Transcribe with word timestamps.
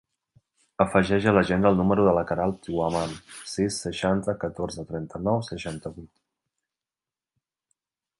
Afegeix 0.83 1.25
a 1.31 1.33
l'agenda 1.37 1.67
el 1.73 1.75
número 1.81 2.05
de 2.07 2.13
la 2.19 2.23
Queralt 2.31 2.69
Huaman: 2.75 3.13
sis, 3.51 3.77
seixanta, 3.83 4.35
catorze, 4.45 4.87
trenta-nou, 4.93 5.45
seixanta-vuit. 5.51 6.11